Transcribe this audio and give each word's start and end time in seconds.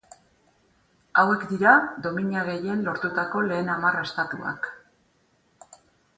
Hauek 1.23 1.43
dira 1.51 1.73
domina 2.05 2.47
gehien 2.47 2.81
lortutako 2.89 3.45
lehen 3.51 3.71
hamar 3.75 4.01
estatuak. 4.01 4.73